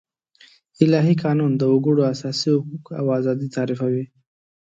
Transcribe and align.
الهي 0.83 1.13
قانون 1.23 1.51
د 1.57 1.63
وګړو 1.73 2.01
اساسي 2.13 2.49
حقوق 2.57 2.85
او 2.99 3.05
آزادي 3.17 3.47
تعريفوي. 3.55 4.03